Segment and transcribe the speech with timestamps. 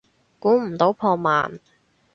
[0.39, 1.59] 估唔到破万